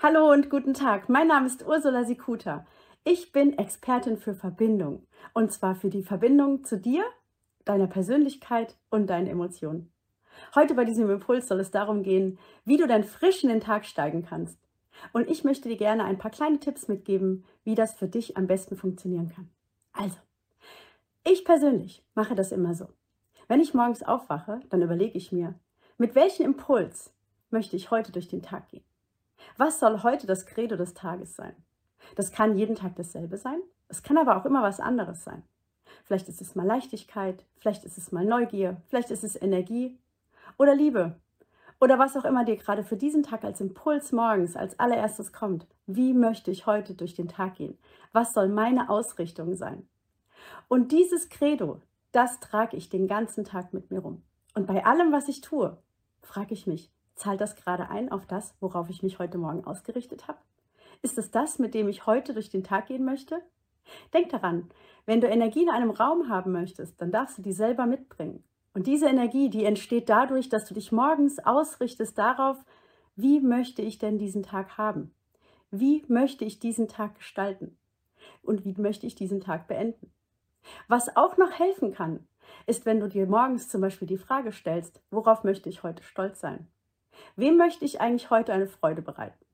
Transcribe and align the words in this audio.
Hallo 0.00 0.30
und 0.30 0.48
guten 0.48 0.74
Tag. 0.74 1.08
Mein 1.08 1.26
Name 1.26 1.48
ist 1.48 1.66
Ursula 1.66 2.04
Sikuta. 2.04 2.64
Ich 3.02 3.32
bin 3.32 3.58
Expertin 3.58 4.16
für 4.16 4.32
Verbindung. 4.32 5.04
Und 5.34 5.50
zwar 5.52 5.74
für 5.74 5.90
die 5.90 6.04
Verbindung 6.04 6.62
zu 6.62 6.78
dir, 6.78 7.02
deiner 7.64 7.88
Persönlichkeit 7.88 8.76
und 8.90 9.08
deinen 9.08 9.26
Emotionen. 9.26 9.90
Heute 10.54 10.74
bei 10.74 10.84
diesem 10.84 11.10
Impuls 11.10 11.48
soll 11.48 11.58
es 11.58 11.72
darum 11.72 12.04
gehen, 12.04 12.38
wie 12.64 12.76
du 12.76 12.86
dann 12.86 13.02
frisch 13.02 13.42
in 13.42 13.48
den 13.48 13.60
Tag 13.60 13.84
steigen 13.86 14.24
kannst. 14.24 14.60
Und 15.12 15.28
ich 15.28 15.42
möchte 15.42 15.68
dir 15.68 15.76
gerne 15.76 16.04
ein 16.04 16.18
paar 16.18 16.30
kleine 16.30 16.60
Tipps 16.60 16.86
mitgeben, 16.86 17.44
wie 17.64 17.74
das 17.74 17.94
für 17.94 18.06
dich 18.06 18.36
am 18.36 18.46
besten 18.46 18.76
funktionieren 18.76 19.30
kann. 19.34 19.50
Also, 19.92 20.18
ich 21.24 21.44
persönlich 21.44 22.04
mache 22.14 22.36
das 22.36 22.52
immer 22.52 22.76
so. 22.76 22.86
Wenn 23.48 23.60
ich 23.60 23.74
morgens 23.74 24.04
aufwache, 24.04 24.60
dann 24.70 24.80
überlege 24.80 25.18
ich 25.18 25.32
mir, 25.32 25.58
mit 25.96 26.14
welchem 26.14 26.46
Impuls 26.46 27.12
möchte 27.50 27.74
ich 27.74 27.90
heute 27.90 28.12
durch 28.12 28.28
den 28.28 28.42
Tag 28.42 28.68
gehen? 28.68 28.84
Was 29.58 29.80
soll 29.80 30.04
heute 30.04 30.28
das 30.28 30.46
Credo 30.46 30.76
des 30.76 30.94
Tages 30.94 31.34
sein? 31.34 31.52
Das 32.14 32.30
kann 32.30 32.56
jeden 32.56 32.76
Tag 32.76 32.94
dasselbe 32.94 33.36
sein. 33.36 33.60
Es 33.88 34.04
kann 34.04 34.16
aber 34.16 34.36
auch 34.36 34.44
immer 34.44 34.62
was 34.62 34.78
anderes 34.78 35.24
sein. 35.24 35.42
Vielleicht 36.04 36.28
ist 36.28 36.40
es 36.40 36.54
mal 36.54 36.64
Leichtigkeit, 36.64 37.44
vielleicht 37.56 37.84
ist 37.84 37.98
es 37.98 38.12
mal 38.12 38.24
Neugier, 38.24 38.80
vielleicht 38.86 39.10
ist 39.10 39.24
es 39.24 39.34
Energie 39.34 39.98
oder 40.58 40.76
Liebe 40.76 41.16
oder 41.80 41.98
was 41.98 42.16
auch 42.16 42.24
immer 42.24 42.44
dir 42.44 42.56
gerade 42.56 42.84
für 42.84 42.96
diesen 42.96 43.24
Tag 43.24 43.42
als 43.42 43.60
Impuls 43.60 44.12
morgens 44.12 44.54
als 44.54 44.78
allererstes 44.78 45.32
kommt. 45.32 45.66
Wie 45.86 46.14
möchte 46.14 46.52
ich 46.52 46.66
heute 46.66 46.94
durch 46.94 47.14
den 47.14 47.26
Tag 47.26 47.56
gehen? 47.56 47.76
Was 48.12 48.34
soll 48.34 48.48
meine 48.48 48.88
Ausrichtung 48.88 49.56
sein? 49.56 49.88
Und 50.68 50.92
dieses 50.92 51.30
Credo, 51.30 51.82
das 52.12 52.38
trage 52.38 52.76
ich 52.76 52.90
den 52.90 53.08
ganzen 53.08 53.42
Tag 53.42 53.72
mit 53.72 53.90
mir 53.90 53.98
rum. 53.98 54.22
Und 54.54 54.68
bei 54.68 54.86
allem, 54.86 55.10
was 55.10 55.26
ich 55.26 55.40
tue, 55.40 55.76
frage 56.22 56.54
ich 56.54 56.68
mich, 56.68 56.92
Zahlt 57.18 57.40
das 57.40 57.56
gerade 57.56 57.90
ein 57.90 58.12
auf 58.12 58.26
das, 58.26 58.54
worauf 58.60 58.88
ich 58.90 59.02
mich 59.02 59.18
heute 59.18 59.38
Morgen 59.38 59.64
ausgerichtet 59.64 60.28
habe? 60.28 60.38
Ist 61.02 61.18
es 61.18 61.32
das, 61.32 61.58
mit 61.58 61.74
dem 61.74 61.88
ich 61.88 62.06
heute 62.06 62.32
durch 62.32 62.48
den 62.48 62.62
Tag 62.62 62.86
gehen 62.86 63.04
möchte? 63.04 63.42
Denk 64.14 64.28
daran, 64.28 64.70
wenn 65.04 65.20
du 65.20 65.26
Energie 65.26 65.62
in 65.62 65.68
einem 65.68 65.90
Raum 65.90 66.28
haben 66.28 66.52
möchtest, 66.52 67.00
dann 67.00 67.10
darfst 67.10 67.36
du 67.36 67.42
die 67.42 67.52
selber 67.52 67.86
mitbringen. 67.86 68.44
Und 68.72 68.86
diese 68.86 69.08
Energie, 69.08 69.50
die 69.50 69.64
entsteht 69.64 70.08
dadurch, 70.08 70.48
dass 70.48 70.66
du 70.66 70.74
dich 70.74 70.92
morgens 70.92 71.40
ausrichtest 71.40 72.16
darauf, 72.16 72.56
wie 73.16 73.40
möchte 73.40 73.82
ich 73.82 73.98
denn 73.98 74.18
diesen 74.18 74.44
Tag 74.44 74.78
haben? 74.78 75.12
Wie 75.72 76.04
möchte 76.06 76.44
ich 76.44 76.60
diesen 76.60 76.86
Tag 76.86 77.16
gestalten? 77.16 77.76
Und 78.42 78.64
wie 78.64 78.80
möchte 78.80 79.06
ich 79.08 79.16
diesen 79.16 79.40
Tag 79.40 79.66
beenden? 79.66 80.12
Was 80.86 81.16
auch 81.16 81.36
noch 81.36 81.58
helfen 81.58 81.92
kann, 81.92 82.28
ist, 82.66 82.86
wenn 82.86 83.00
du 83.00 83.08
dir 83.08 83.26
morgens 83.26 83.68
zum 83.68 83.80
Beispiel 83.80 84.06
die 84.06 84.18
Frage 84.18 84.52
stellst, 84.52 85.02
worauf 85.10 85.42
möchte 85.42 85.68
ich 85.68 85.82
heute 85.82 86.04
stolz 86.04 86.38
sein? 86.38 86.68
Wem 87.36 87.56
möchte 87.56 87.84
ich 87.84 88.00
eigentlich 88.00 88.30
heute 88.30 88.52
eine 88.52 88.66
Freude 88.66 89.02
bereiten? 89.02 89.44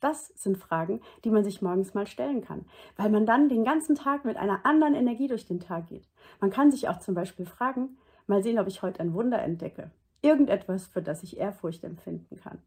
Das 0.00 0.28
sind 0.28 0.56
Fragen, 0.56 1.02
die 1.24 1.30
man 1.30 1.44
sich 1.44 1.60
morgens 1.60 1.92
mal 1.92 2.06
stellen 2.06 2.42
kann, 2.42 2.64
weil 2.96 3.10
man 3.10 3.26
dann 3.26 3.48
den 3.48 3.64
ganzen 3.64 3.94
Tag 3.94 4.24
mit 4.24 4.38
einer 4.38 4.64
anderen 4.64 4.94
Energie 4.94 5.28
durch 5.28 5.46
den 5.46 5.60
Tag 5.60 5.88
geht. 5.88 6.08
Man 6.40 6.50
kann 6.50 6.70
sich 6.70 6.88
auch 6.88 6.98
zum 7.00 7.14
Beispiel 7.14 7.44
fragen, 7.44 7.98
mal 8.26 8.42
sehen, 8.42 8.58
ob 8.58 8.66
ich 8.66 8.82
heute 8.82 9.00
ein 9.00 9.12
Wunder 9.12 9.42
entdecke. 9.42 9.90
Irgendetwas, 10.22 10.86
für 10.86 11.02
das 11.02 11.22
ich 11.22 11.36
Ehrfurcht 11.36 11.84
empfinden 11.84 12.36
kann. 12.36 12.62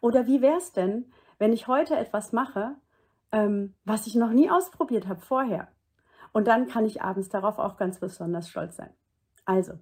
Oder 0.00 0.26
wie 0.26 0.40
wäre 0.40 0.56
es 0.56 0.72
denn, 0.72 1.12
wenn 1.38 1.52
ich 1.52 1.66
heute 1.66 1.96
etwas 1.96 2.32
mache, 2.32 2.74
ähm, 3.32 3.74
was 3.84 4.06
ich 4.06 4.14
noch 4.14 4.30
nie 4.30 4.50
ausprobiert 4.50 5.06
habe 5.06 5.20
vorher? 5.20 5.68
Und 6.32 6.48
dann 6.48 6.66
kann 6.66 6.84
ich 6.84 7.02
abends 7.02 7.28
darauf 7.28 7.58
auch 7.58 7.76
ganz 7.76 8.00
besonders 8.00 8.48
stolz 8.48 8.76
sein. 8.76 8.90
Also, 9.44 9.74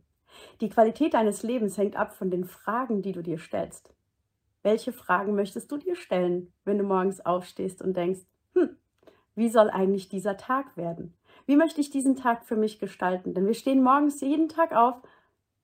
die 0.60 0.68
Qualität 0.68 1.14
deines 1.14 1.42
Lebens 1.42 1.76
hängt 1.78 1.96
ab 1.96 2.14
von 2.14 2.30
den 2.30 2.44
Fragen, 2.44 3.02
die 3.02 3.12
du 3.12 3.22
dir 3.22 3.38
stellst. 3.38 3.92
Welche 4.62 4.92
Fragen 4.92 5.34
möchtest 5.34 5.70
du 5.72 5.76
dir 5.76 5.96
stellen, 5.96 6.52
wenn 6.64 6.78
du 6.78 6.84
morgens 6.84 7.20
aufstehst 7.20 7.82
und 7.82 7.96
denkst, 7.96 8.20
hm, 8.54 8.76
wie 9.34 9.48
soll 9.48 9.70
eigentlich 9.70 10.08
dieser 10.08 10.36
Tag 10.36 10.76
werden? 10.76 11.14
Wie 11.46 11.56
möchte 11.56 11.80
ich 11.80 11.90
diesen 11.90 12.16
Tag 12.16 12.44
für 12.44 12.56
mich 12.56 12.78
gestalten? 12.78 13.34
Denn 13.34 13.46
wir 13.46 13.54
stehen 13.54 13.82
morgens 13.82 14.20
jeden 14.20 14.48
Tag 14.48 14.72
auf 14.72 14.96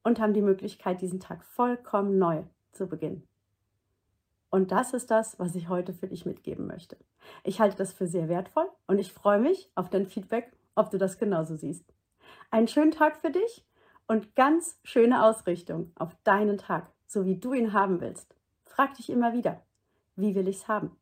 und 0.03 0.19
haben 0.19 0.35
die 0.35 0.43
Möglichkeit, 0.43 1.01
diesen 1.01 1.21
Tag 1.21 1.45
vollkommen 1.45 2.19
neu 2.19 2.43
zu 2.73 2.89
beginnen. 2.89 3.29
Und 4.51 4.73
das 4.73 4.95
ist 4.95 5.11
das, 5.11 5.39
was 5.39 5.55
ich 5.55 5.69
heute 5.69 5.93
für 5.93 6.09
dich 6.09 6.25
mitgeben 6.25 6.67
möchte. 6.67 6.97
Ich 7.45 7.61
halte 7.61 7.77
das 7.77 7.93
für 7.93 8.07
sehr 8.07 8.29
wertvoll 8.29 8.69
und 8.87 8.99
ich 8.99 9.13
freue 9.13 9.39
mich 9.39 9.71
auf 9.75 9.91
dein 9.91 10.07
Feedback, 10.07 10.53
ob 10.75 10.91
du 10.91 10.99
das 10.99 11.19
genauso 11.19 11.57
siehst. 11.57 11.85
Einen 12.51 12.69
schönen 12.69 12.91
Tag 12.91 13.21
für 13.21 13.31
dich 13.31 13.65
und 14.09 14.35
ganz 14.35 14.81
schöne 14.83 15.23
Ausrichtung 15.23 15.93
auf 15.95 16.17
deinen 16.25 16.59
Tag, 16.59 16.91
so 17.07 17.25
wie 17.25 17.37
du 17.37 17.53
ihn 17.53 17.73
haben 17.73 18.01
willst. 18.01 18.35
Frag 18.65 18.95
dich 18.95 19.11
immer 19.11 19.33
wieder, 19.33 19.63
wie 20.17 20.35
will 20.35 20.49
ich 20.49 20.57
es 20.57 20.69
haben? 20.69 20.97